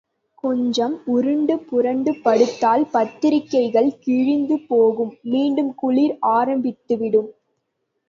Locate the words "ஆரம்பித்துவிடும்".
6.31-7.31